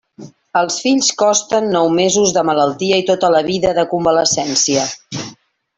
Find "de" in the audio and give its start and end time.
2.39-2.45, 3.81-3.85